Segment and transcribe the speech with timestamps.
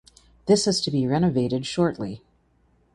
[0.47, 2.23] This is to be renovated shortly.